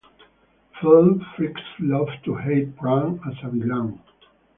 Film-freaks 0.81 1.61
love 1.79 2.07
to 2.25 2.33
hate 2.35 2.75
Pran 2.75 3.19
as 3.29 3.35
a 3.43 3.51
villain. 3.51 4.01